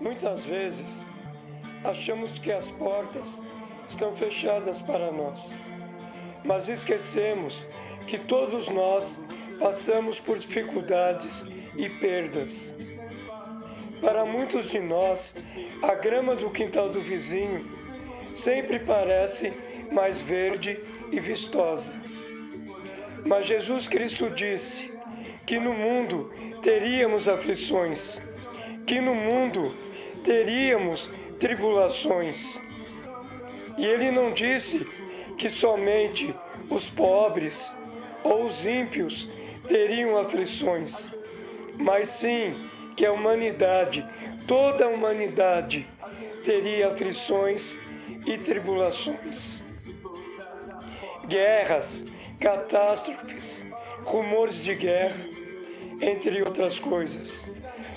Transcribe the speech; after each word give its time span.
Muitas 0.00 0.44
vezes 0.44 1.04
achamos 1.82 2.38
que 2.38 2.52
as 2.52 2.70
portas 2.70 3.40
estão 3.88 4.14
fechadas 4.14 4.78
para 4.80 5.10
nós, 5.10 5.50
mas 6.44 6.68
esquecemos 6.68 7.66
que 8.06 8.18
todos 8.18 8.68
nós 8.68 9.18
passamos 9.58 10.20
por 10.20 10.38
dificuldades 10.38 11.44
e 11.76 11.88
perdas. 11.88 12.74
Para 14.00 14.26
muitos 14.26 14.66
de 14.66 14.78
nós, 14.78 15.34
a 15.82 15.94
grama 15.94 16.36
do 16.36 16.50
quintal 16.50 16.90
do 16.90 17.00
vizinho 17.00 17.64
sempre 18.36 18.78
parece 18.78 19.50
mais 19.90 20.20
verde 20.20 20.78
e 21.10 21.18
vistosa. 21.18 21.92
Mas 23.24 23.46
Jesus 23.46 23.88
Cristo 23.88 24.28
disse 24.28 24.92
que 25.46 25.58
no 25.58 25.72
mundo 25.72 26.28
teríamos 26.62 27.28
aflições, 27.28 28.20
que 28.86 29.00
no 29.00 29.14
mundo 29.14 29.85
teríamos 30.26 31.08
tribulações. 31.38 32.60
E 33.78 33.86
ele 33.86 34.10
não 34.10 34.32
disse 34.32 34.84
que 35.38 35.48
somente 35.48 36.34
os 36.68 36.90
pobres 36.90 37.74
ou 38.24 38.44
os 38.44 38.66
ímpios 38.66 39.28
teriam 39.68 40.18
aflições, 40.18 41.06
mas 41.78 42.08
sim 42.08 42.52
que 42.96 43.06
a 43.06 43.12
humanidade, 43.12 44.04
toda 44.48 44.86
a 44.86 44.88
humanidade, 44.88 45.86
teria 46.44 46.88
aflições 46.88 47.76
e 48.26 48.36
tribulações. 48.38 49.62
Guerras, 51.28 52.04
catástrofes, 52.40 53.64
rumores 54.04 54.62
de 54.62 54.74
guerra, 54.74 55.20
entre 56.00 56.42
outras 56.42 56.78
coisas. 56.80 57.46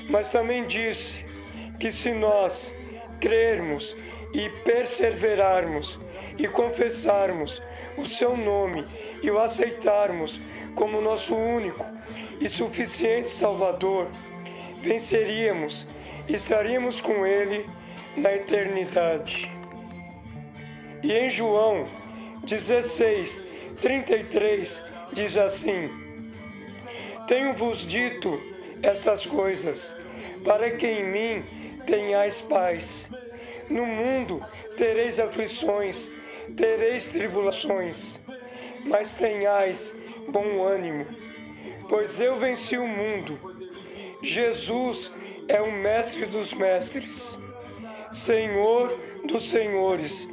Mas 0.10 0.30
também 0.30 0.66
disse 0.66 1.24
que 1.80 1.92
se 1.92 2.12
nós 2.12 2.74
crermos 3.20 3.96
e 4.34 4.50
perseverarmos 4.64 6.00
e 6.38 6.48
confessarmos 6.48 7.62
o 7.98 8.06
seu 8.06 8.36
nome 8.38 8.86
e 9.22 9.30
o 9.30 9.40
aceitarmos 9.40 10.40
como 10.76 11.02
nosso 11.02 11.36
único 11.36 11.86
e 12.40 12.48
suficiente 12.48 13.30
Salvador, 13.30 14.08
venceríamos 14.82 15.86
e 16.28 16.36
estaríamos 16.36 17.02
com 17.02 17.26
Ele 17.26 17.66
na 18.16 18.34
eternidade. 18.34 19.52
E 21.04 21.12
em 21.12 21.30
João 21.30 21.86
16, 22.44 23.44
33 23.82 24.84
diz 25.14 25.38
assim: 25.38 25.90
Tenho-vos 27.28 27.86
dito 27.86 28.40
estas 28.82 29.26
coisas, 29.26 29.96
para 30.44 30.72
que 30.72 30.88
em 30.88 31.06
mim 31.06 31.69
tenhais 31.86 32.42
paz. 32.42 33.10
No 33.70 33.86
mundo 33.86 34.44
tereis 34.78 35.20
aflições, 35.20 36.10
tereis 36.56 37.06
tribulações, 37.06 38.20
mas 38.86 39.16
tenhais 39.16 39.94
bom 40.28 40.64
ânimo, 40.64 41.06
pois 41.88 42.20
eu 42.20 42.38
venci 42.40 42.78
o 42.78 42.88
mundo. 42.88 43.40
Jesus 44.24 45.12
é 45.48 45.62
o 45.62 45.72
Mestre 45.72 46.26
dos 46.26 46.54
Mestres, 46.54 47.38
Senhor 48.12 48.98
dos 49.26 49.50
Senhores 49.50 50.28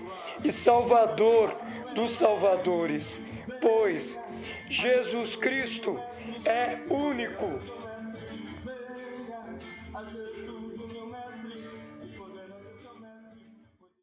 e 0.44 0.52
Salvador 0.52 1.56
dos 1.94 2.12
Salvadores, 2.12 3.18
pois 3.60 4.18
Jesus 4.68 5.36
Cristo 5.36 6.00
é 6.44 6.78
único 6.92 7.58
a 9.96 10.04
Jesus, 10.04 10.78
o 10.78 10.88
meu 10.88 11.06
mestre, 11.06 11.58
e 12.02 12.16
poder. 12.18 12.45